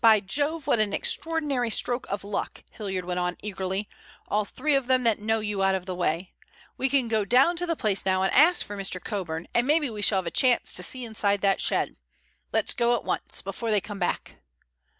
[0.00, 3.88] "By Jove, what an extraordinary stroke of luck!" Hilliard went on eagerly.
[4.28, 6.34] "All three of them that know you out of the way!
[6.76, 9.02] We can go down to the place now and ask for Mr.
[9.02, 11.96] Coburn, and maybe we shall have a chance to see inside that shed.
[12.52, 14.36] Let's go at once, before they come back."